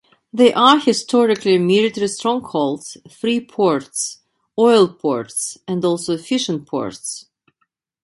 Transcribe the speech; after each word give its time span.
They 0.33 0.51
are 0.55 0.79
historically 0.79 1.59
military 1.59 2.07
strongholds, 2.07 2.97
free 3.07 3.39
ports, 3.39 4.21
oil 4.57 4.87
ports, 4.87 5.59
and 5.67 5.85
also 5.85 6.17
fishing 6.17 6.65
ports. 6.65 7.27